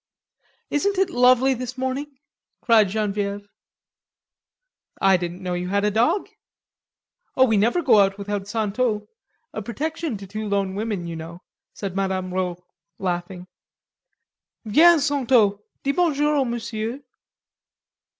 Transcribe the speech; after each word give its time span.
"Isn't 0.71 0.97
it 0.97 1.11
lovely 1.11 1.53
this 1.53 1.77
morning?" 1.77 2.17
cried 2.59 2.89
Genevieve. 2.89 3.47
"I 4.99 5.15
didn't 5.15 5.43
know 5.43 5.53
you 5.53 5.67
had 5.67 5.85
a 5.85 5.91
dog." 5.91 6.27
"Oh, 7.37 7.45
we 7.45 7.55
never 7.55 7.83
go 7.83 7.99
out 7.99 8.17
without 8.17 8.47
Santo, 8.47 9.07
a 9.53 9.61
protection 9.61 10.17
to 10.17 10.25
two 10.25 10.47
lone 10.49 10.73
women, 10.73 11.05
you 11.05 11.15
know," 11.15 11.43
said 11.75 11.95
Mme. 11.95 12.33
Rod, 12.33 12.59
laughing. 12.97 13.45
"Viens, 14.65 15.05
Santo, 15.05 15.61
dis 15.83 15.95
bonjour 15.95 16.33
au 16.35 16.45
Monsieur." 16.45 16.99